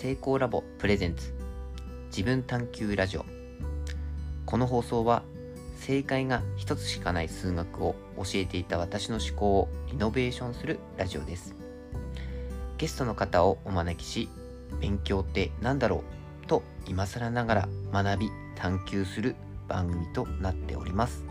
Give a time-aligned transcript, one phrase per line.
[0.00, 1.34] 成功ラボプレゼンツ。
[2.06, 3.26] 自分探求ラジオ。
[4.46, 5.24] この放送は
[5.74, 11.56] 正解が一つしかない数学を教えていた私の思考をリノベーションするラジオです。
[12.76, 14.28] ゲストの方をお招きし
[14.80, 16.04] 勉強って何だろ
[16.44, 19.34] うと今更ながら学び探求する
[19.66, 21.24] 番組となっております。